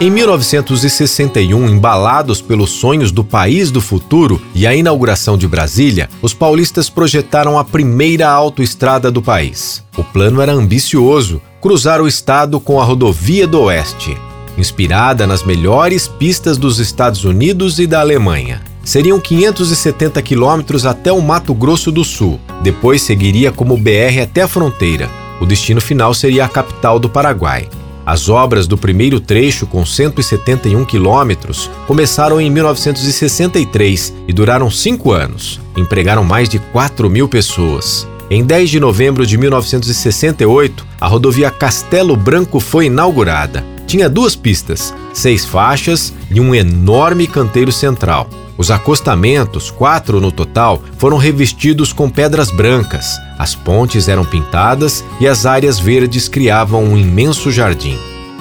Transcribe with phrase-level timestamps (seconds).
[0.00, 6.34] Em 1961, embalados pelos sonhos do país do futuro e a inauguração de Brasília, os
[6.34, 9.84] paulistas projetaram a primeira autoestrada do país.
[9.96, 14.18] O plano era ambicioso: cruzar o estado com a Rodovia do Oeste,
[14.58, 18.62] inspirada nas melhores pistas dos Estados Unidos e da Alemanha.
[18.84, 22.40] Seriam 570 quilômetros até o Mato Grosso do Sul.
[22.62, 25.08] Depois seguiria como BR até a fronteira.
[25.40, 27.68] O destino final seria a capital do Paraguai.
[28.06, 35.60] As obras do primeiro trecho, com 171 quilômetros, começaram em 1963 e duraram cinco anos.
[35.76, 38.06] Empregaram mais de 4 mil pessoas.
[38.30, 43.64] Em 10 de novembro de 1968, a rodovia Castelo Branco foi inaugurada.
[43.94, 48.28] Tinha duas pistas, seis faixas e um enorme canteiro central.
[48.58, 53.06] Os acostamentos, quatro no total, foram revestidos com pedras brancas,
[53.38, 57.96] as pontes eram pintadas e as áreas verdes criavam um imenso jardim.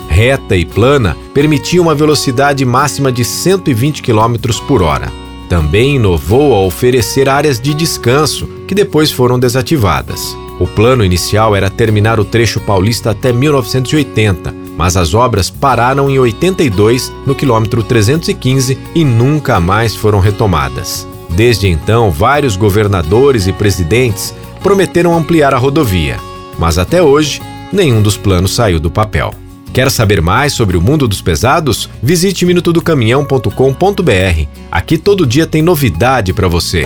[0.09, 4.35] Reta e plana, permitia uma velocidade máxima de 120 km
[4.67, 5.11] por hora.
[5.47, 10.35] Também inovou ao oferecer áreas de descanso, que depois foram desativadas.
[10.59, 16.19] O plano inicial era terminar o trecho paulista até 1980, mas as obras pararam em
[16.19, 21.07] 82, no quilômetro 315, e nunca mais foram retomadas.
[21.29, 26.17] Desde então, vários governadores e presidentes prometeram ampliar a rodovia,
[26.57, 29.33] mas até hoje, nenhum dos planos saiu do papel.
[29.73, 31.89] Quer saber mais sobre o mundo dos pesados?
[32.01, 34.47] Visite minutodocaminhão.com.br.
[34.71, 36.85] Aqui todo dia tem novidade para você.